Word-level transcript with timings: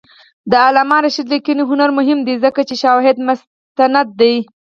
د 0.51 0.53
علامه 0.65 0.97
رشاد 1.03 1.27
لیکنی 1.33 1.63
هنر 1.71 1.89
مهم 1.99 2.19
دی 2.27 2.35
ځکه 2.43 2.61
چې 2.67 2.75
شواهد 2.83 3.17
مستند 3.27 4.07
دي. 4.19 4.35